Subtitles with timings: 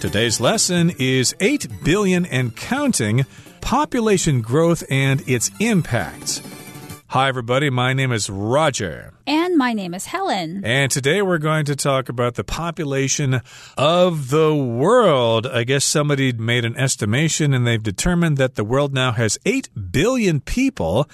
[0.00, 3.26] Today's lesson is 8 billion and counting
[3.60, 6.40] population growth and its impacts.
[7.08, 7.68] Hi, everybody.
[7.68, 9.12] My name is Roger.
[9.26, 10.64] And my name is Helen.
[10.64, 13.42] And today we're going to talk about the population
[13.76, 15.46] of the world.
[15.46, 19.68] I guess somebody made an estimation and they've determined that the world now has 8
[19.92, 21.10] billion people.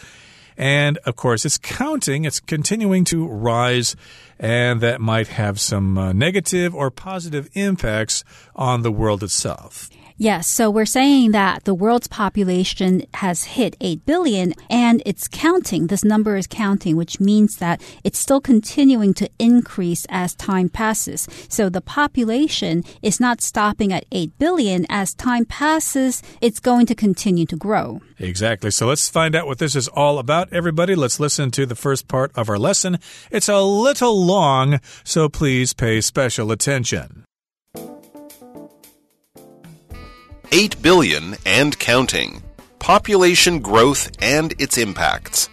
[0.57, 3.95] And of course, it's counting, it's continuing to rise,
[4.39, 8.25] and that might have some uh, negative or positive impacts
[8.55, 9.91] on the world itself.
[10.19, 15.89] Yes, so we're saying that the world's population has hit 8 billion and it's counting.
[15.89, 21.29] This number is counting, which means that it's still continuing to increase as time passes.
[21.51, 24.87] So the population is not stopping at 8 billion.
[24.89, 28.01] As time passes, it's going to continue to grow.
[28.19, 28.71] Exactly.
[28.71, 30.95] So let's find out what this is all about, everybody.
[30.95, 33.01] Let's listen to the first part of our lesson.
[33.31, 37.25] It's a little long, so please pay special attention.
[40.53, 42.43] 8 billion and counting.
[42.79, 45.49] Population growth and its impacts.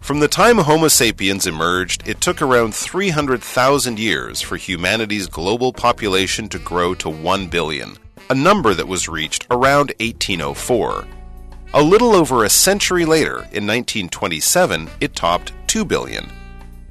[0.00, 6.48] From the time Homo sapiens emerged, it took around 300,000 years for humanity's global population
[6.48, 7.96] to grow to 1 billion,
[8.28, 11.06] a number that was reached around 1804.
[11.74, 16.28] A little over a century later, in 1927, it topped 2 billion.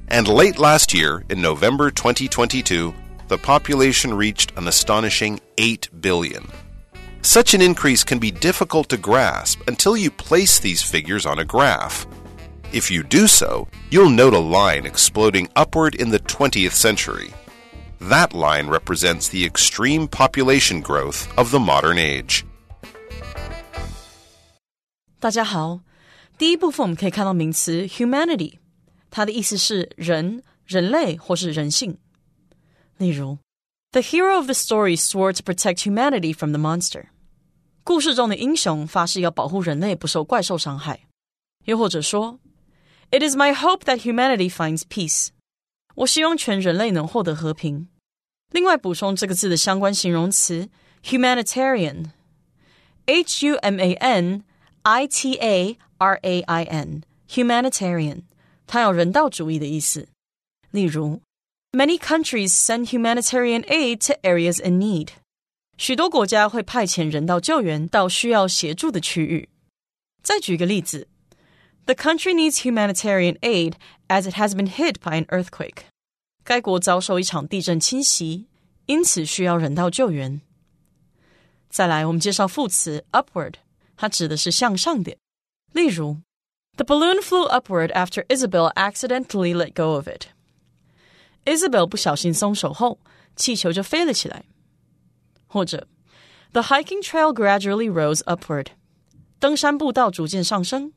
[0.08, 2.94] And late last year, in November 2022,
[3.28, 6.46] the population reached an astonishing 8 billion.
[7.25, 11.45] Such an increase can be difficult to grasp until you place these figures on a
[11.45, 12.05] graph.
[12.73, 17.31] If you do so, you'll note a line exploding upward in the 20th century.
[17.99, 22.43] That line represents the extreme population growth of the modern age.
[25.19, 25.81] 大家好，
[26.39, 28.55] 第一部分我们可以看到名词 humanity，
[29.11, 31.99] 它的意思是人、人类或是人性。
[32.97, 33.37] 例如，
[33.91, 37.09] The hero of the story swore to protect humanity from the monster。
[37.85, 41.07] 故事中的英雄发誓要保护人类不受怪兽伤害，
[41.65, 42.39] 又或者说，
[43.09, 45.29] It is my hope that humanity finds peace。
[45.95, 47.89] 我希望全人类能获得和平。
[48.51, 50.69] 另外，补充这个字的相关形容词
[51.03, 54.43] humanitarian，h u m a n
[54.83, 58.21] i t a r a i n，humanitarian，
[58.67, 60.07] 它有人道主义的意思。
[60.71, 61.21] 例如，
[61.73, 65.09] Many countries send humanitarian aid to areas in need。
[65.77, 69.49] 许多国家会派遣人道救援到需要协助的区域。
[70.21, 71.07] 再举个例子，
[71.85, 73.73] The country needs humanitarian aid
[74.07, 75.85] as it has been hit by an earthquake。
[76.43, 78.45] 该国遭受一场地震侵袭，
[78.85, 80.41] 因此需要人道救援。
[81.69, 83.55] 再来，我们介绍副词 upward，
[83.95, 85.15] 它指的是向上的。
[85.71, 86.17] 例如，
[86.75, 92.99] The balloon flew upward after Isabel accidentally let go of it。Isabel 不小心松手后，
[93.35, 94.43] 气球就飞了起来。
[95.47, 95.87] 或者，
[96.53, 98.67] The hiking trail gradually rose upward，
[99.39, 100.91] 登山步道逐渐上升。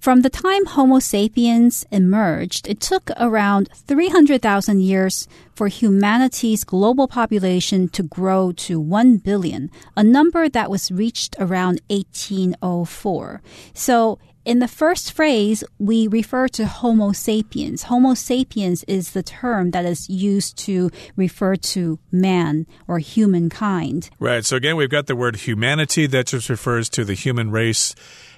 [0.00, 7.88] From the time Homo sapiens emerged, it took around 300,000 years for humanity's global population
[7.90, 13.42] to grow to 1 billion, a number that was reached around 1804.
[13.74, 17.83] So in the first phrase, we refer to Homo sapiens.
[17.83, 24.09] Homo sapiens is the term that is used to refer to man or humankind.
[24.19, 24.45] Right.
[24.45, 27.93] So again, we've got the word humanity that just refers to the human race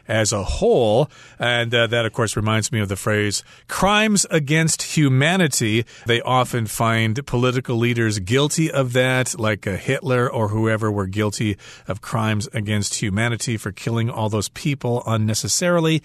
[0.09, 1.09] as a whole.
[1.37, 5.85] And uh, that, of course, reminds me of the phrase crimes against humanity.
[6.05, 11.57] They often find political leaders guilty of that, like uh, Hitler or whoever were guilty
[11.87, 16.01] of crimes against humanity for killing all those people unnecessarily.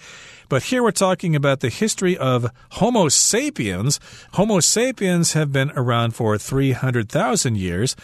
[0.47, 3.99] But here we're talking about the history of Homo sapiens.
[4.33, 7.95] Homo sapiens have been around for 300,000 years.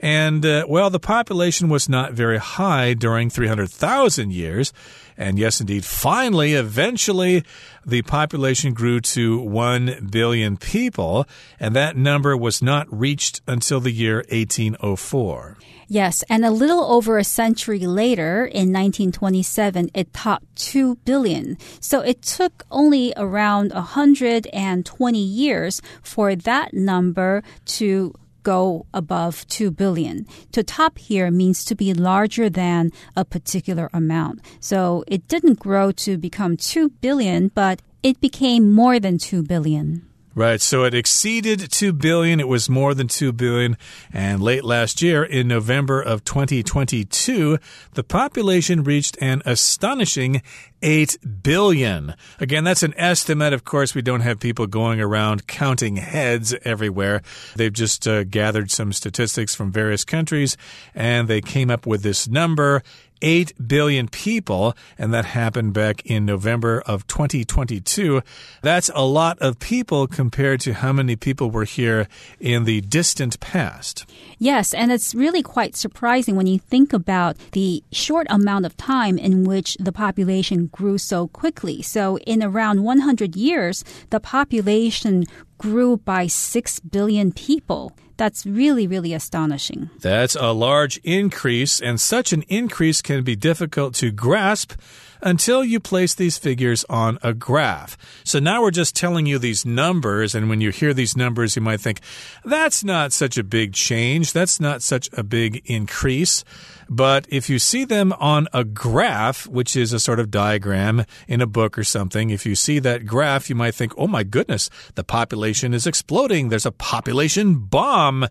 [0.00, 4.72] And, uh, well, the population was not very high during 300,000 years.
[5.18, 7.44] And yes, indeed, finally, eventually,
[7.84, 11.26] the population grew to 1 billion people,
[11.58, 15.58] and that number was not reached until the year 1804.
[15.88, 21.58] Yes, and a little over a century later, in 1927, it topped 2 billion.
[21.80, 30.26] So it took only around 120 years for that number to go above 2 billion.
[30.52, 34.40] To top here means to be larger than a particular amount.
[34.60, 40.09] So it didn't grow to become 2 billion, but it became more than 2 billion.
[40.40, 42.40] Right, so it exceeded 2 billion.
[42.40, 43.76] It was more than 2 billion.
[44.10, 47.58] And late last year, in November of 2022,
[47.92, 50.40] the population reached an astonishing
[50.80, 52.14] 8 billion.
[52.38, 53.52] Again, that's an estimate.
[53.52, 57.20] Of course, we don't have people going around counting heads everywhere.
[57.54, 60.56] They've just uh, gathered some statistics from various countries
[60.94, 62.82] and they came up with this number.
[63.22, 68.22] 8 billion people, and that happened back in November of 2022.
[68.62, 72.08] That's a lot of people compared to how many people were here
[72.38, 74.06] in the distant past.
[74.38, 79.18] Yes, and it's really quite surprising when you think about the short amount of time
[79.18, 81.82] in which the population grew so quickly.
[81.82, 85.24] So, in around 100 years, the population
[85.58, 87.92] grew by 6 billion people.
[88.20, 89.88] That's really, really astonishing.
[89.98, 94.74] That's a large increase, and such an increase can be difficult to grasp
[95.22, 97.96] until you place these figures on a graph.
[98.24, 101.62] So now we're just telling you these numbers, and when you hear these numbers, you
[101.62, 102.00] might think,
[102.44, 106.44] that's not such a big change, that's not such a big increase.
[106.88, 111.40] But if you see them on a graph, which is a sort of diagram in
[111.40, 114.68] a book or something, if you see that graph, you might think, oh my goodness,
[114.96, 116.48] the population is exploding.
[116.48, 118.26] There's a population bomb.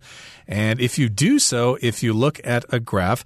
[0.45, 3.23] And if you do so, if you look at a graph,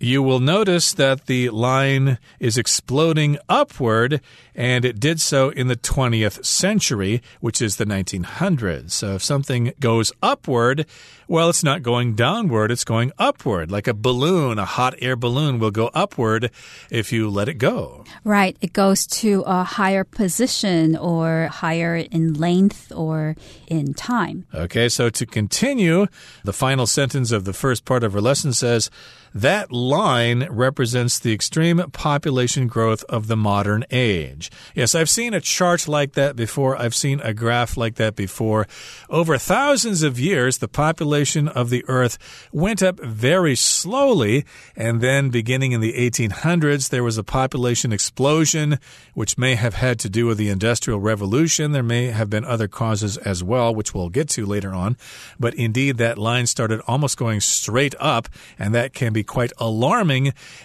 [0.00, 4.20] you will notice that the line is exploding upward,
[4.54, 8.90] and it did so in the 20th century, which is the 1900s.
[8.92, 10.86] So if something goes upward,
[11.26, 13.70] well, it's not going downward, it's going upward.
[13.70, 16.50] Like a balloon, a hot air balloon will go upward
[16.90, 18.04] if you let it go.
[18.24, 18.56] Right.
[18.60, 23.36] It goes to a higher position or higher in length or
[23.66, 24.46] in time.
[24.54, 26.06] Okay, so to continue,
[26.44, 28.90] the final sentence of the first part of our lesson says,
[29.34, 34.50] that line represents the extreme population growth of the modern age.
[34.74, 36.76] Yes, I've seen a chart like that before.
[36.76, 38.68] I've seen a graph like that before.
[39.08, 42.18] Over thousands of years, the population of the Earth
[42.52, 44.44] went up very slowly,
[44.76, 48.78] and then beginning in the 1800s, there was a population explosion,
[49.14, 51.72] which may have had to do with the Industrial Revolution.
[51.72, 54.98] There may have been other causes as well, which we'll get to later on.
[55.40, 59.77] But indeed, that line started almost going straight up, and that can be quite alarming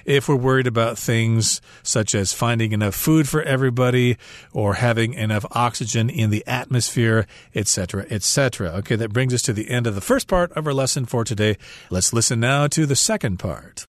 [0.05, 4.17] if we're worried about things such as finding enough food for everybody
[4.51, 7.25] or having enough oxygen in the atmosphere,
[7.55, 8.69] etc., etc.
[8.69, 11.23] Okay, that brings us to the end of the first part of our lesson for
[11.23, 11.57] today.
[11.89, 13.85] Let's listen now to the second part.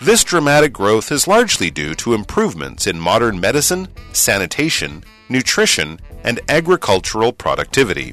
[0.00, 7.32] This dramatic growth is largely due to improvements in modern medicine, sanitation, nutrition, and agricultural
[7.32, 8.12] productivity.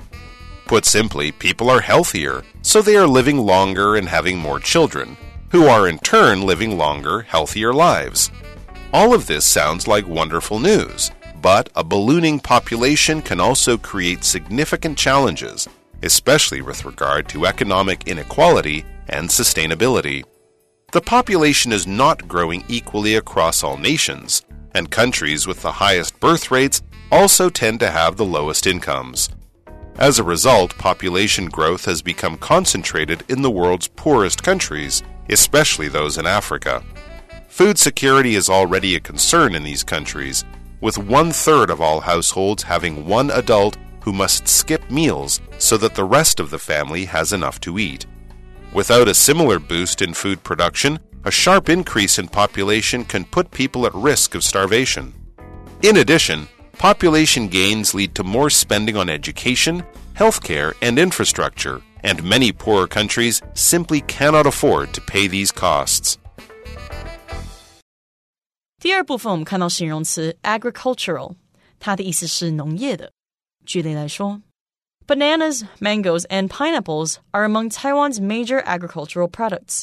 [0.71, 5.18] Put simply, people are healthier, so they are living longer and having more children,
[5.50, 8.31] who are in turn living longer, healthier lives.
[8.94, 14.97] All of this sounds like wonderful news, but a ballooning population can also create significant
[14.97, 15.68] challenges,
[16.03, 20.23] especially with regard to economic inequality and sustainability.
[20.94, 26.50] The population is not growing equally across all nations, and countries with the highest birth
[26.50, 26.81] rates
[27.12, 29.27] also tend to have the lowest incomes.
[29.98, 36.18] As a result, population growth has become concentrated in the world's poorest countries, especially those
[36.18, 36.84] in Africa.
[37.48, 40.44] Food security is already a concern in these countries,
[40.80, 45.94] with one third of all households having one adult who must skip meals so that
[45.94, 48.06] the rest of the family has enough to eat.
[48.74, 53.86] Without a similar boost in food production, a sharp increase in population can put people
[53.86, 55.14] at risk of starvation.
[55.84, 56.48] In addition,
[56.81, 59.82] population gains lead to more spending on education,
[60.15, 66.17] healthcare, and infrastructure, and many poorer countries simply cannot afford to pay these costs.
[68.79, 71.34] 第二部分我们看到形容词 agricultural，
[71.79, 73.10] 它的意思是农业的。
[73.65, 74.43] 举例来说，
[75.06, 79.82] Bananas, mangoes, and pineapples are among Taiwan's major agricultural products.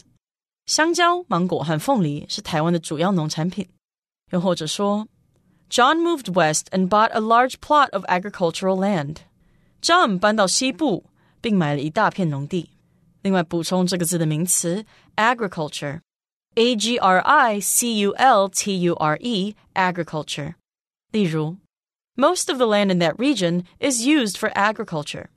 [0.66, 3.68] 香蕉、芒果和凤梨是台湾的主要农产品。
[4.32, 5.08] 又或者说
[5.70, 9.22] John moved west and bought a large plot of agricultural land.
[9.82, 11.06] John 搬到西部，
[11.42, 12.70] 并买了一大片农地。
[13.24, 20.54] 另外，补充这个字的名词 agriculture，a g r i c u l t u r e agriculture。
[21.12, 21.58] 例如，
[22.16, 25.30] Most of the land in that region is used for agriculture。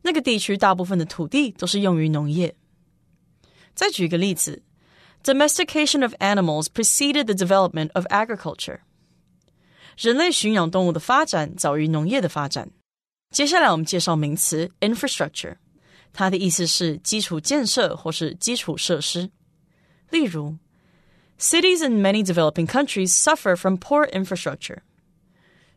[0.00, 2.56] 那个地区大部分的土地都是用于农业。
[3.74, 4.62] 再举一个例子，
[5.22, 8.78] Domestication of animals preceded the development of agriculture。
[9.96, 12.70] 人类驯养动物的发展早于农业的发展。
[13.30, 15.56] 接下来我们介绍名词 infrastructure，
[16.12, 19.30] 它的意思是基础建设或是基础设施。
[20.10, 20.56] 例如，
[21.38, 24.78] Cities in many developing countries suffer from poor infrastructure。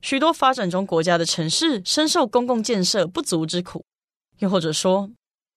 [0.02, 3.84] 许多发展中国家的城市深受公共建设不足之苦。
[4.38, 5.10] 又或者说，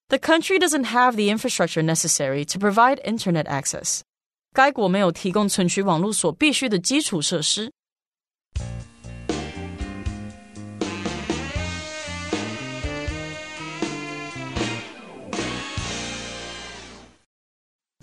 [0.09, 4.01] The country doesn't have the infrastructure necessary to provide internet access。
[4.53, 7.71] 该国没有提供存取网络所必需的基础设施。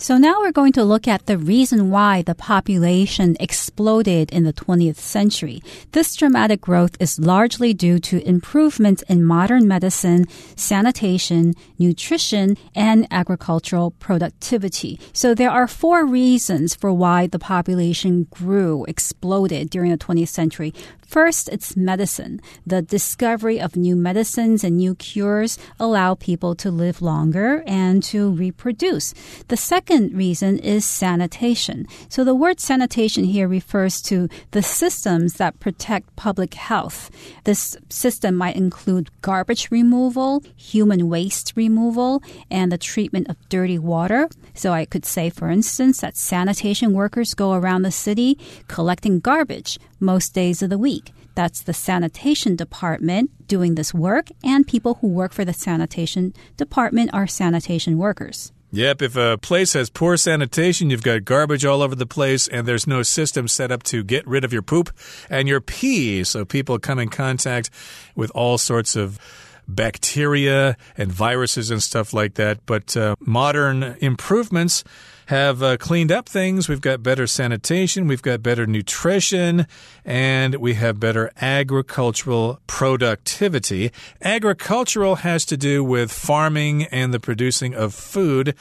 [0.04, 4.52] So now we're going to look at the reason why the population exploded in the
[4.52, 5.62] 20th century.
[5.92, 13.92] This dramatic growth is largely due to improvements in modern medicine, sanitation, nutrition, and agricultural
[13.92, 15.00] productivity.
[15.14, 20.74] So there are four reasons for why the population grew, exploded during the 20th century.
[21.14, 22.40] First, it's medicine.
[22.66, 28.32] The discovery of new medicines and new cures allow people to live longer and to
[28.32, 29.14] reproduce.
[29.46, 31.86] The second reason is sanitation.
[32.08, 37.12] So the word sanitation here refers to the systems that protect public health.
[37.44, 44.28] This system might include garbage removal, human waste removal, and the treatment of dirty water.
[44.54, 49.78] So I could say, for instance, that sanitation workers go around the city collecting garbage
[50.00, 51.12] most days of the week.
[51.34, 57.10] That's the sanitation department doing this work, and people who work for the sanitation department
[57.12, 58.52] are sanitation workers.
[58.74, 62.66] Yep, if a place has poor sanitation, you've got garbage all over the place, and
[62.66, 64.90] there's no system set up to get rid of your poop
[65.30, 66.24] and your pee.
[66.24, 67.70] So people come in contact
[68.16, 69.20] with all sorts of
[69.68, 72.66] bacteria and viruses and stuff like that.
[72.66, 74.82] But uh, modern improvements
[75.26, 76.68] have uh, cleaned up things.
[76.68, 79.66] We've got better sanitation, we've got better nutrition,
[80.04, 83.90] and we have better agricultural productivity.
[84.22, 88.54] Agricultural has to do with farming and the producing of food.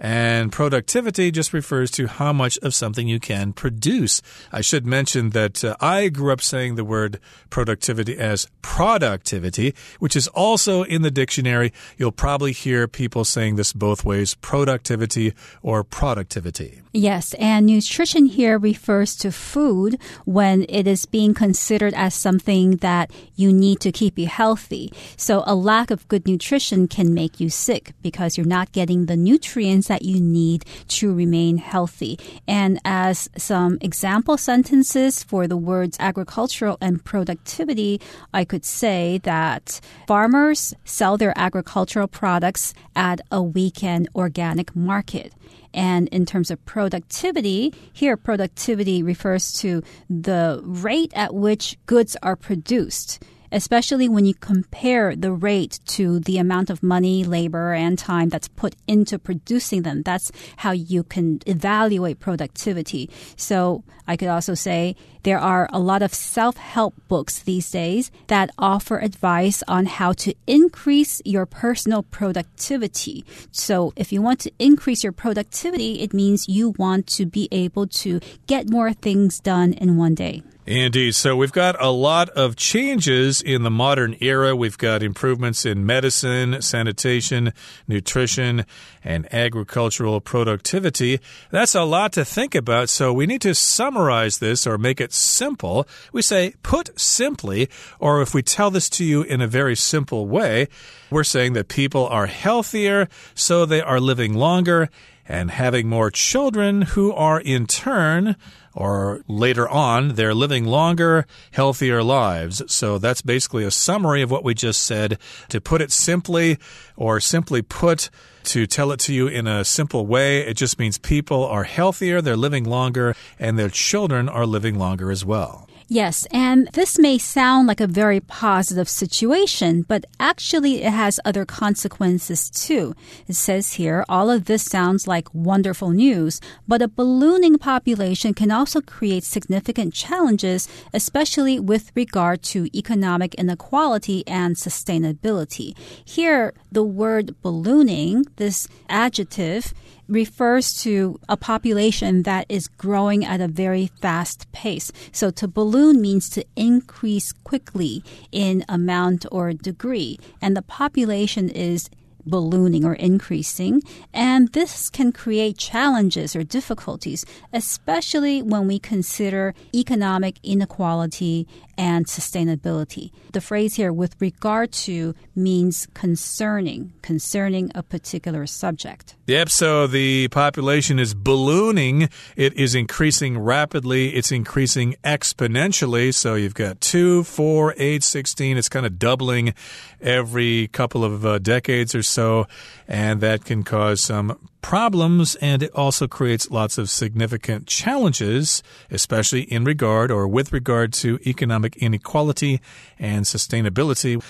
[0.00, 4.22] And productivity just refers to how much of something you can produce.
[4.50, 10.16] I should mention that uh, I grew up saying the word productivity as productivity, which
[10.16, 11.74] is also in the dictionary.
[11.98, 16.80] You'll probably hear people saying this both ways productivity or productivity.
[16.92, 23.12] Yes, and nutrition here refers to food when it is being considered as something that
[23.36, 24.92] you need to keep you healthy.
[25.16, 29.16] So a lack of good nutrition can make you sick because you're not getting the
[29.16, 32.18] nutrients that you need to remain healthy.
[32.46, 38.00] And as some example sentences for the words agricultural and productivity,
[38.32, 45.32] I could say that farmers sell their agricultural products at a weekend organic market.
[45.74, 52.36] And in terms of productivity, here productivity refers to the rate at which goods are
[52.36, 58.28] produced especially when you compare the rate to the amount of money, labor, and time
[58.28, 60.02] that's put into producing them.
[60.02, 63.10] That's how you can evaluate productivity.
[63.36, 68.10] So I could also say there are a lot of self help books these days
[68.28, 73.24] that offer advice on how to increase your personal productivity.
[73.52, 77.86] So if you want to increase your productivity, it means you want to be able
[78.02, 80.42] to get more things done in one day.
[80.70, 81.16] Indeed.
[81.16, 84.54] So we've got a lot of changes in the modern era.
[84.54, 87.52] We've got improvements in medicine, sanitation,
[87.88, 88.64] nutrition,
[89.02, 91.18] and agricultural productivity.
[91.50, 92.88] That's a lot to think about.
[92.88, 95.88] So we need to summarize this or make it simple.
[96.12, 100.28] We say, put simply, or if we tell this to you in a very simple
[100.28, 100.68] way,
[101.10, 104.88] we're saying that people are healthier, so they are living longer
[105.30, 108.34] and having more children who are in turn
[108.74, 112.62] or later on, they're living longer, healthier lives.
[112.66, 115.18] So that's basically a summary of what we just said.
[115.50, 116.58] To put it simply,
[116.96, 118.10] or simply put,
[118.44, 122.20] to tell it to you in a simple way, it just means people are healthier,
[122.20, 125.69] they're living longer, and their children are living longer as well.
[125.92, 131.44] Yes, and this may sound like a very positive situation, but actually it has other
[131.44, 132.94] consequences too.
[133.26, 138.52] It says here, all of this sounds like wonderful news, but a ballooning population can
[138.52, 145.76] also create significant challenges, especially with regard to economic inequality and sustainability.
[146.04, 149.74] Here, the word ballooning, this adjective,
[150.10, 154.90] refers to a population that is growing at a very fast pace.
[155.12, 158.02] So to balloon means to increase quickly
[158.32, 160.18] in amount or degree.
[160.42, 161.88] And the population is
[162.26, 163.82] ballooning or increasing.
[164.12, 171.46] And this can create challenges or difficulties, especially when we consider economic inequality
[171.80, 173.10] and sustainability.
[173.32, 179.14] The phrase here, with regard to, means concerning, concerning a particular subject.
[179.26, 182.10] Yep, so the population is ballooning.
[182.36, 184.10] It is increasing rapidly.
[184.10, 186.12] It's increasing exponentially.
[186.12, 188.58] So you've got 2, 4, 8, 16.
[188.58, 189.54] It's kind of doubling
[190.02, 192.46] every couple of uh, decades or so.
[192.88, 199.42] And that can cause some problems and it also creates lots of significant challenges, especially
[199.42, 202.60] in regard or with regard to economic inequality
[202.98, 204.22] and sustainability.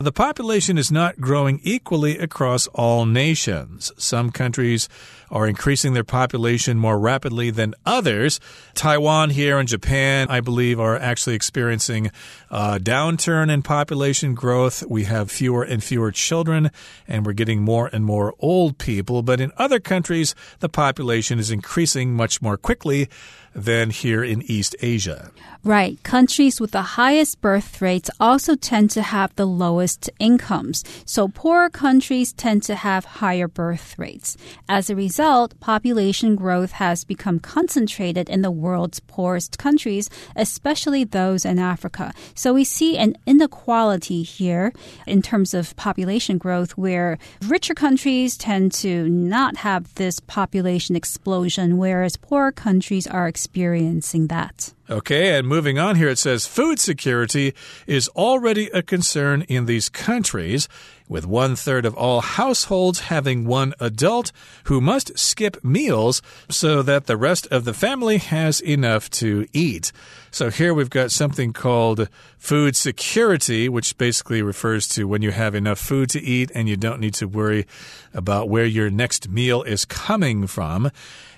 [0.00, 3.90] The population is not growing equally across all nations.
[3.98, 4.88] Some countries
[5.28, 8.38] are increasing their population more rapidly than others.
[8.74, 12.12] Taiwan here and Japan, I believe, are actually experiencing
[12.48, 14.84] a downturn in population growth.
[14.88, 16.70] We have fewer and fewer children,
[17.08, 19.22] and we're getting more and more old people.
[19.22, 23.08] But in other countries, the population is increasing much more quickly
[23.54, 25.30] than here in East Asia.
[25.64, 26.00] Right.
[26.04, 30.84] Countries with the highest birth rates also tend to have the lowest incomes.
[31.04, 34.36] So poorer countries tend to have higher birth rates.
[34.68, 41.44] As a result, population growth has become concentrated in the world's poorest countries, especially those
[41.44, 42.14] in Africa.
[42.34, 44.72] So we see an inequality here
[45.06, 51.78] in terms of population growth where richer countries tend to not have this population explosion,
[51.78, 54.74] whereas poorer countries are experiencing that.
[54.90, 57.54] Okay, and moving on here, it says food security
[57.86, 60.68] is already a concern in these countries,
[61.08, 64.32] with one third of all households having one adult
[64.64, 69.92] who must skip meals so that the rest of the family has enough to eat.
[70.30, 75.54] So here we've got something called food security, which basically refers to when you have
[75.54, 77.66] enough food to eat and you don't need to worry
[78.12, 80.90] about where your next meal is coming from.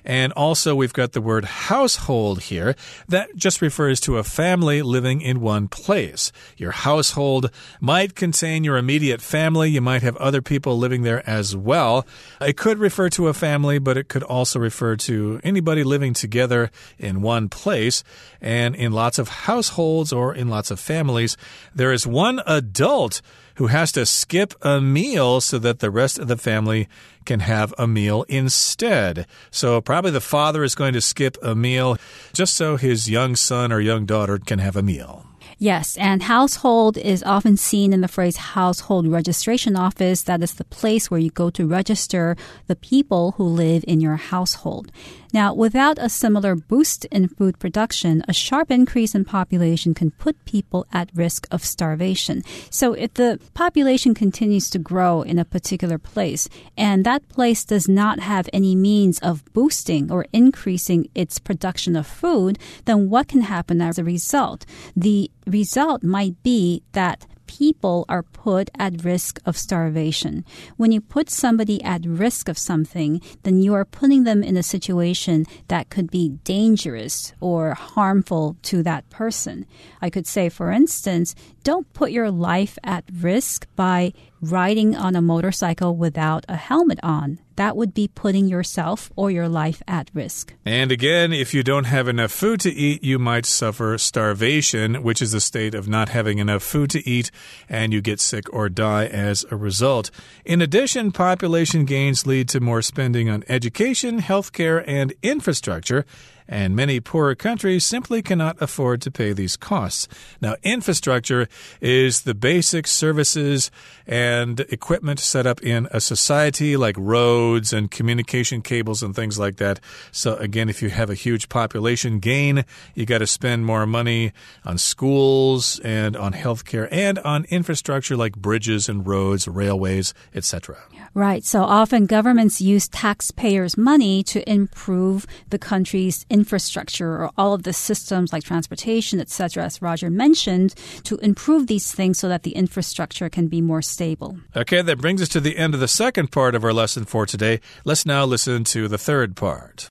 [0.05, 2.75] And also, we've got the word household here.
[3.09, 6.33] That just refers to a family living in one place.
[6.57, 7.51] Your household
[7.81, 9.60] might contain your immediate family.
[9.69, 12.07] You might have other people living there as well.
[12.41, 16.71] It could refer to a family, but it could also refer to anybody living together
[16.99, 18.03] in one place.
[18.41, 21.37] And in lots of households or in lots of families,
[21.75, 23.21] there is one adult
[23.57, 26.89] who has to skip a meal so that the rest of the family
[27.27, 29.27] can have a meal instead.
[29.51, 31.99] So, probably the father is going to skip a meal
[32.33, 35.30] just so his young son or young daughter can have a meal.
[35.59, 40.23] Yes, and household is often seen in the phrase household registration office.
[40.23, 44.17] That is the place where you go to register the people who live in your
[44.17, 44.91] household.
[45.33, 50.45] Now, without a similar boost in food production, a sharp increase in population can put
[50.45, 52.43] people at risk of starvation.
[52.71, 57.89] So, if the population continues to grow in a particular place and that place does
[57.89, 63.43] not have any means of boosting or increasing its production of food, then what can
[63.43, 64.67] happen as a result?
[64.97, 70.45] The result might be that people are put at risk of starvation.
[70.77, 74.63] When you put somebody at risk of something, then you are putting them in a
[74.63, 79.67] situation that could be dangerous or harmful to that person.
[80.01, 81.35] I could say, for instance,
[81.65, 87.39] don't put your life at risk by riding on a motorcycle without a helmet on.
[87.57, 90.55] That would be putting yourself or your life at risk.
[90.65, 95.21] And again, if you don't have enough food to eat, you might suffer starvation, which
[95.21, 97.31] is a state of not having enough food to eat,
[97.69, 100.11] and you get sick or die as a result.
[100.47, 106.07] In addition, population gains lead to more spending on education, healthcare, and infrastructure
[106.51, 110.09] and many poorer countries simply cannot afford to pay these costs.
[110.41, 111.49] Now, infrastructure
[111.81, 113.71] is the basic services
[114.07, 119.57] and equipment set up in a society like roads and communication cables and things like
[119.57, 119.79] that.
[120.11, 124.33] So, again, if you have a huge population gain, you got to spend more money
[124.65, 130.79] on schools and on healthcare and on infrastructure like bridges and roads, railways, etc.
[131.15, 131.45] Right.
[131.45, 137.73] So often governments use taxpayers' money to improve the country's infrastructure or all of the
[137.73, 143.29] systems like transportation, etc., as Roger mentioned, to improve these things so that the infrastructure
[143.29, 144.39] can be more stable.
[144.55, 147.27] Okay, that brings us to the end of the second part of our lesson for
[147.27, 147.61] today.
[147.85, 149.89] Let's now listen to the third part.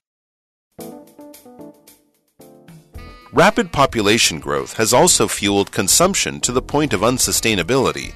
[3.32, 8.12] Rapid population growth has also fueled consumption to the point of unsustainability.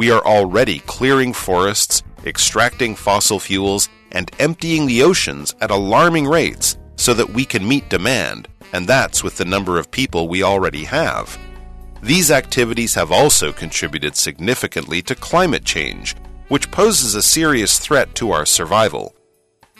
[0.00, 6.78] We are already clearing forests, extracting fossil fuels, and emptying the oceans at alarming rates
[6.96, 10.84] so that we can meet demand, and that's with the number of people we already
[10.84, 11.38] have.
[12.02, 16.16] These activities have also contributed significantly to climate change,
[16.48, 19.14] which poses a serious threat to our survival.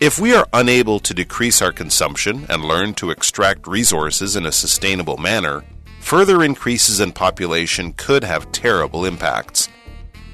[0.02, 4.52] If we are unable to decrease our consumption and learn to extract resources in a
[4.52, 5.64] sustainable manner,
[6.00, 9.70] further increases in population could have terrible impacts.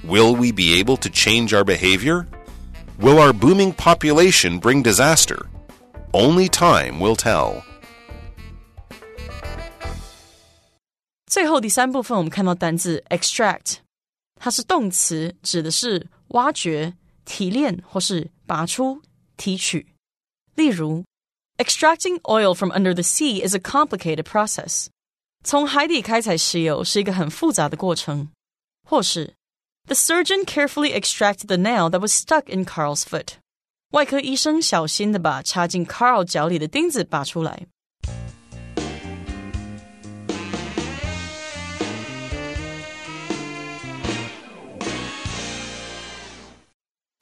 [0.05, 2.25] Will we be able to change our behavior?
[2.99, 5.45] Will our booming population bring disaster?
[6.11, 7.63] Only time will tell.
[11.27, 13.77] 最后第三部分，我们看到单字 extract，
[14.39, 16.93] 它是动词，指的是挖掘、
[17.25, 19.01] 提炼或是拔出、
[19.37, 19.87] 提取。
[20.55, 21.03] 例如，
[21.57, 24.87] extracting oil from under the sea is a complicated process。
[25.43, 28.29] 从海底开采石油是一个很复杂的过程。
[28.83, 29.33] 或是
[29.87, 33.37] The surgeon carefully extracted the nail that was stuck in Carl's foot。
[33.91, 37.67] 外科医生小心的把插进 Carl 脚里的钉子拔出来。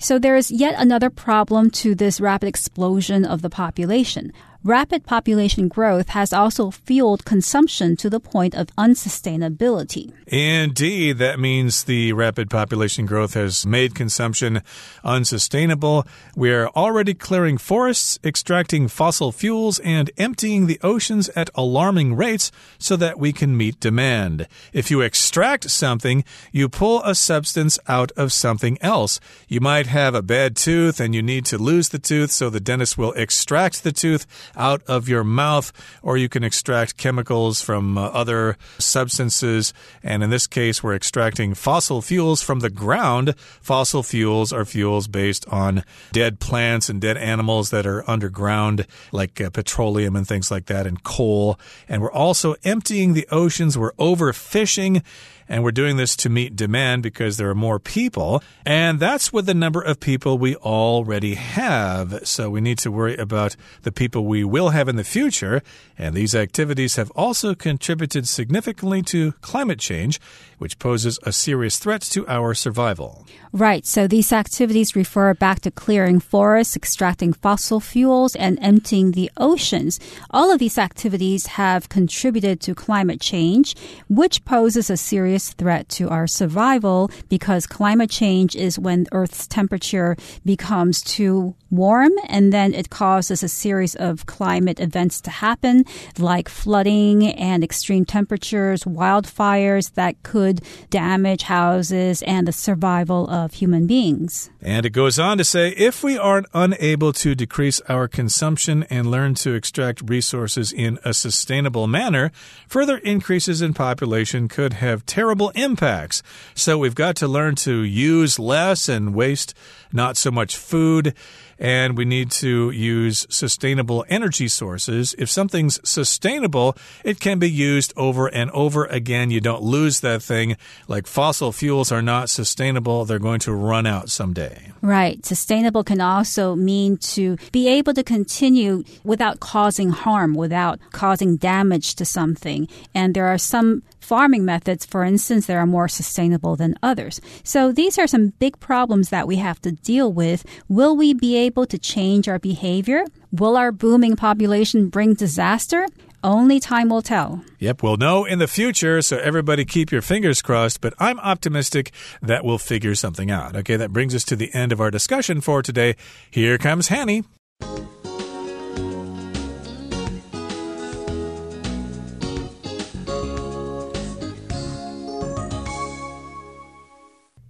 [0.02, 4.32] So there is yet another problem to this rapid explosion of the population.
[4.67, 10.11] Rapid population growth has also fueled consumption to the point of unsustainability.
[10.27, 14.63] Indeed, that means the rapid population growth has made consumption
[15.05, 16.07] unsustainable.
[16.35, 22.97] We're already clearing forests, extracting fossil fuels, and emptying the oceans at alarming rates so
[22.97, 24.49] that we can meet demand.
[24.73, 29.21] If you extract something, you pull a substance out of something else.
[29.47, 32.61] You might have a bad tooth and you need to lose the tooth, so the
[32.61, 37.99] dentist will extract the tooth out of your mouth, or you can extract chemicals from
[37.99, 39.73] uh, other substances.
[40.03, 43.35] And in this case, we're extracting fossil fuels from the ground.
[43.39, 49.41] Fossil fuels are fuels based on dead plants and dead animals that are underground, like
[49.41, 51.59] uh, petroleum and things like that, and coal.
[51.89, 53.79] And we're also emptying the oceans.
[53.79, 55.03] We're overfishing.
[55.49, 58.43] And we're doing this to meet demand because there are more people.
[58.65, 62.27] And that's with the number of people we already have.
[62.27, 65.63] So we need to worry about the people we will have in the future.
[65.99, 70.21] And these activities have also contributed significantly to climate change,
[70.65, 73.27] which poses a serious threat to our survival.
[73.53, 73.85] Right.
[73.87, 80.01] So these activities refer back to clearing forests, extracting fossil fuels, and emptying the oceans.
[80.31, 83.77] All of these activities have contributed to climate change,
[84.09, 90.17] which poses a serious threat to our survival because climate change is when Earth's temperature
[90.45, 95.85] becomes too warm and then it causes a series of climate events to happen
[96.19, 100.54] like flooding and extreme temperatures, wildfires that could
[100.91, 104.51] damage houses and the survival of human beings.
[104.61, 109.11] And it goes on to say if we aren't unable to decrease our consumption and
[109.11, 112.31] learn to extract resources in a sustainable manner,
[112.67, 116.23] further increases in population could have terrible impacts.
[116.55, 119.55] So we've got to learn to use less and waste
[119.93, 121.15] not so much food
[121.59, 125.15] and we need to use sustainable energy sources.
[125.19, 129.31] If something's sustainable, it can be used over and over again.
[129.31, 130.57] You don't lose that thing.
[130.89, 134.74] Like fossil fuels are not sustainable, they're going to run out someday.
[134.85, 135.25] Right.
[135.25, 141.95] Sustainable can also mean to be able to continue without causing harm, without causing damage
[141.95, 142.69] to something.
[142.95, 147.19] And there are some farming methods, for instance, that are more sustainable than others.
[147.45, 150.45] So these are some big problems that we have to deal with.
[150.69, 153.07] Will we be able to change our behavior?
[153.33, 155.87] Will our booming population bring disaster?
[156.25, 157.45] Only time will tell.
[157.59, 161.93] Yep, we'll know in the future, so everybody keep your fingers crossed, but I'm optimistic
[162.23, 163.55] that we'll figure something out.
[163.55, 165.97] Okay, that brings us to the end of our discussion for today.
[166.31, 167.25] Here comes Hanny.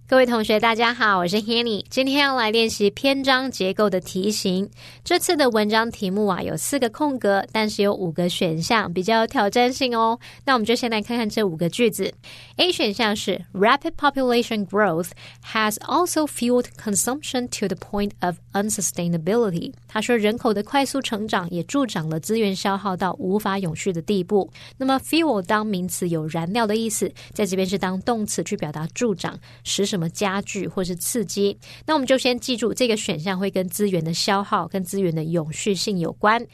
[0.07, 1.83] 各位同学，大家好，我是 Hanny。
[1.89, 4.69] 今天要来练习篇章结构的题型。
[5.03, 10.19] 这次的文章题目啊，有四个空格，但是有五个选项，比较有挑战性哦。
[10.45, 12.13] 那我们就先来看看这五个句子。
[12.57, 15.09] A 选项是 Rapid population growth
[15.51, 19.73] has also fueled consumption to the point of unsustainability。
[19.87, 24.51] 他说，人口的快速成长也助长了资源消耗到无法永续的地步。
[24.77, 31.57] 那么 fuel 当名词有燃料的意思，在这边是当动词去表达助长，使什什么加剧或是刺激。
[31.85, 36.45] 那我们就先记住这个选项会跟资源的消耗、跟资源的永续性有关。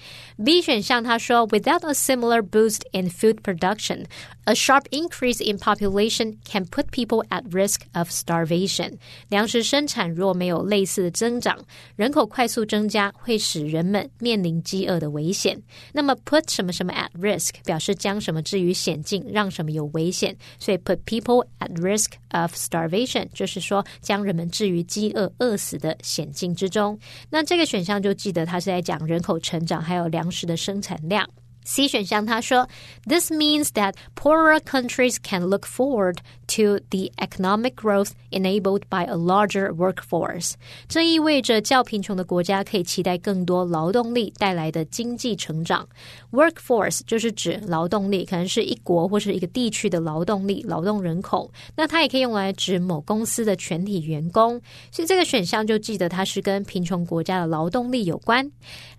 [0.45, 7.25] B 选项他说，Without a similar boost in food production，a sharp increase in population can put people
[7.29, 8.97] at risk of starvation。
[9.29, 11.57] 粮食生产若没有类似的增长，
[11.95, 15.59] 人口快速增加会使人们面临饥饿的危险。
[15.93, 26.97] 那么 put 什么什么 at risk 表示将什么置于险境，让什么有危险，所以 put people at risk of starvation 就是说将人们置于饥饿饿死的险境之中。
[27.29, 31.27] 那这个选项就记得它是在讲人口成长还有粮食的生产量。
[31.68, 32.68] C 选项，他说，
[33.08, 39.74] This means that poorer countries can look forward to the economic growth enabled by a larger
[39.74, 40.52] workforce。
[40.86, 45.88] 这意味着较贫穷的国家可以期待更多劳动力带来的经济成长。
[46.30, 51.50] Workforce 就是指劳动力，可能是一国或是一个地区的劳动力、劳动人口。
[51.74, 54.62] 那它也可以用来指某公司的全体员工。
[54.92, 58.48] 所以这个选项就记得它是跟贫穷国家的劳动力有关。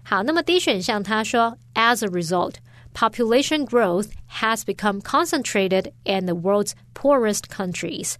[0.04, 2.51] 好，那么 D 选项，他说，As a result。
[2.94, 8.16] population growth has become concentrated in the world's poorest countries,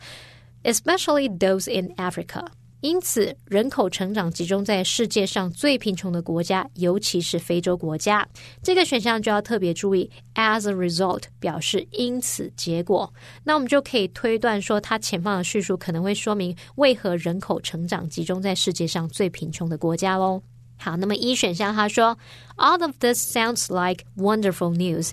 [0.64, 2.48] especially those in Africa.
[2.82, 8.26] 因此，人口成长集中在世界上最贫穷的国家，尤其是非洲国家。
[8.62, 13.12] 这个选项就要特别注意，as a result 表示因此结果。
[13.44, 20.40] 那我们就可以推断说，它前方的叙述可能会说明为何人口成长集中在世界上最贫穷的国家喽。
[20.82, 22.18] 好，那么一选项他说，
[22.56, 25.12] All of this sounds like wonderful news。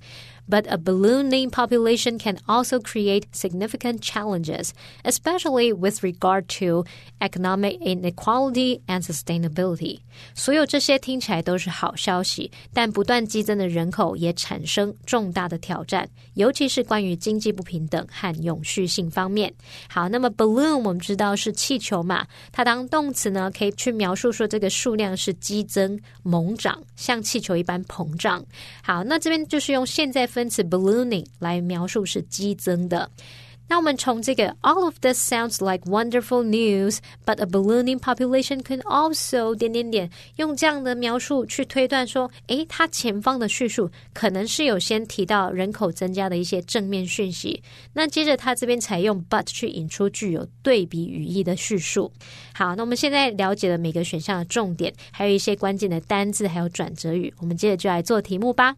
[0.49, 4.71] but a ballooning population can also create significant challenges,
[5.03, 6.85] especially with regard to
[7.21, 10.01] economic inequality and sustainability.
[10.35, 19.53] 所有这些听起来都是好消息，但不断激增的人口也产生重大的挑战，尤其是关于经济不平等和永续性方面。
[19.89, 28.45] 好，那么 balloon 我们知道是气球嘛，它当动词呢，可以去描述说这个数量是激增、猛涨，像气球一般膨胀。
[28.83, 30.38] 好，那这边就是用现在分。
[30.40, 33.12] 分词 ballooning 来描述是激增的。
[33.68, 47.62] 那我们从这个 all of this sounds like wonderful news, but a ballooning population can also 点点点，用这样的描述去推断说，诶，它前方的叙述可能是有先提到人口增加的一些正面讯息。
[47.94, 52.12] 那接着他这边采用 but 去引出具有对比语义的叙述。
[52.60, 57.34] 好，那我们现在了解了每个选项的重点，还有一些关键的单字，还有转折语。
[57.40, 58.76] 我们接着就来做题目吧。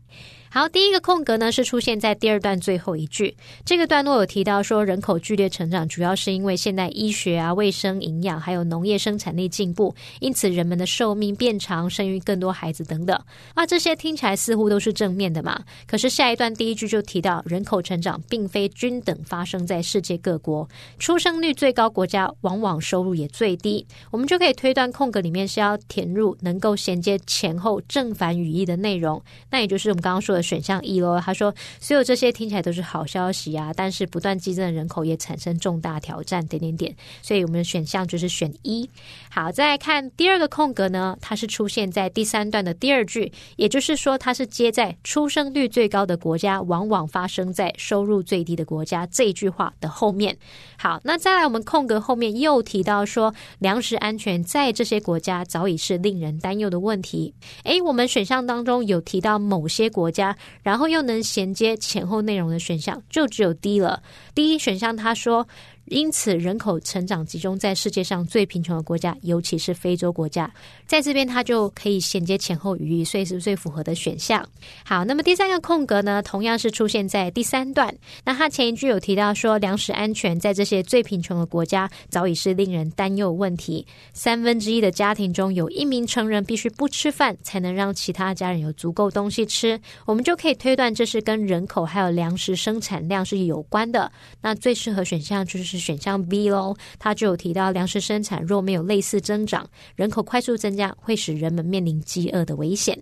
[0.53, 3.33] 好，第一个空格呢是出现在第二段最后一句。
[3.65, 13.17] 这个段落有提到说，人口剧烈成长主要是因为现代医学啊、卫生、营养还有农业生产力进步，因此人们的寿命变长，生育更多孩子等等。
[13.53, 15.59] 啊，这些听起来似乎都是正面的嘛。
[15.87, 20.67] 可是下一段第一句就提到，人口成长并非均等发生在世界各国，
[20.99, 23.70] 出生率最高国家往往收入也最低。
[24.11, 30.41] 我们就可以推断空格里面是要填入能够衔接前后正反语义的内容，那也就是我们刚刚说的。
[30.51, 36.93] 选项一喽，他说所有这些听起来都是好消息啊，但是不断激增的人口也产生重大挑战，点点点。
[37.21, 38.89] 所以我们的选项就是选一。
[39.29, 50.37] 好，再来看第二个空格呢，它是出现在第三段的第二句，也就是说它是接在出生率最高的国家往往发生在收入最低的国家这一句话的后面。
[50.77, 57.31] 好，那再来我们空格后面又提到说粮食安全在这些国家早已是令人担忧的问题。
[57.63, 60.35] 诶，我们选项当中有提到某些国家。
[60.63, 64.01] 然后又能衔接前后内容的选项，就只有 D 了。
[64.33, 65.47] 第一选项他说。
[65.91, 70.49] 因此，人口成长集中在世界上最贫穷的国家，尤其是非洲国家。
[70.87, 74.47] 在这边，它就可以衔接前后语义，所以是最符合的选项。
[74.85, 77.93] 好，那么第三个空格呢，同样是出现在第三段。
[78.23, 83.85] 那它前一句有提到说，粮食安全在这些最贫穷的国家早已是令人担忧的问题。
[84.13, 89.77] 三分之一的家庭中有一名成人必须不吃饭，才能让其他家人有足够东西吃。
[90.05, 94.09] 我们就可以推断，这是跟人口还有粮食生产量是有关的。
[94.41, 95.80] 那最适合选项就是。
[95.81, 102.97] 选项 B 喽，它就有提到粮食生产若没有类似增长，人口快速增加会使人们面临饥饿的危险。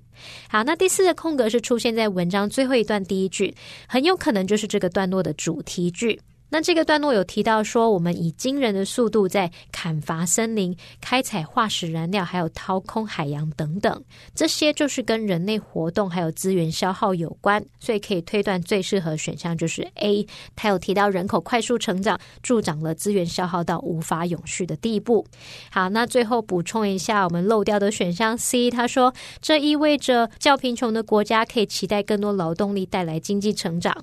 [0.50, 3.54] 好，那第四个空格是出现在文章最后一段第一句，
[3.88, 6.20] 很有可能就是这个段落的主题句。
[6.50, 20.26] 那这个段落有提到说，我们以惊人的速度在砍伐森林、开采化石燃料，还有掏空海洋等等，这些就是跟人类活动还有资源消耗有关，所以可以推断最适合选项就是 A。
[20.56, 25.26] 他有提到人口快速成长助长了资源消耗到无法永续的地步。
[25.72, 33.96] 好，那最后补充一下我们漏掉的选项 C，他说这意味着较贫穷的国家可以期待更多劳动力带来经济成长。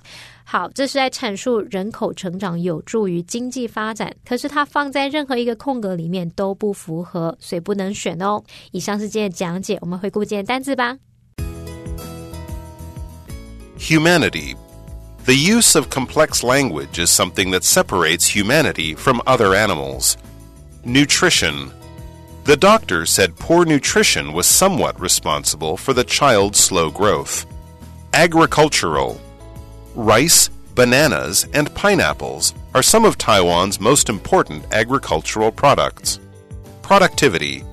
[0.46, 8.44] 好，这是在阐述人口成长有助于经济发展，可是它放在任何一个空格里面都不符合，所以不能选哦。
[8.72, 10.98] 以上是今天的讲解，我们回顾今天单字吧。
[13.80, 14.56] Humanity.
[15.26, 20.16] The use of complex language is something that separates humanity from other animals.
[20.84, 21.70] Nutrition.
[22.44, 27.46] The doctor said poor nutrition was somewhat responsible for the child's slow growth.
[28.14, 29.18] Agricultural
[29.97, 36.21] rice, bananas, and pineapples are some of Taiwan's most important agricultural products.
[36.83, 37.65] Productivity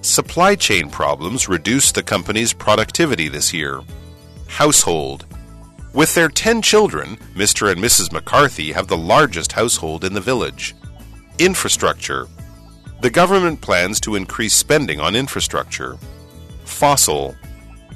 [0.00, 3.80] Supply chain problems reduced the company's productivity this year.
[4.46, 5.26] Household
[5.92, 7.72] With their 10 children, Mr.
[7.72, 8.12] and Mrs.
[8.12, 10.76] McCarthy have the largest household in the village.
[11.40, 12.28] Infrastructure
[13.00, 15.98] The government plans to increase spending on infrastructure.
[16.64, 17.34] Fossil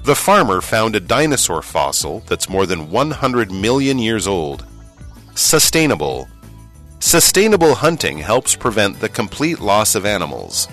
[0.05, 4.65] the farmer found a dinosaur fossil that's more than 100 million years old.
[5.35, 6.29] Sustainable.
[7.01, 10.69] Sustainable hunting helps prevent the complete loss of animals.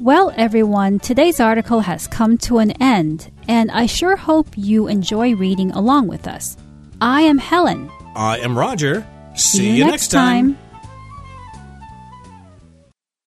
[0.00, 5.34] Well, everyone, today's article has come to an end, and I sure hope you enjoy
[5.34, 6.56] reading along with us.
[7.02, 7.90] I am Helen.
[8.16, 9.06] I am Roger.
[9.34, 10.56] See, you, next time.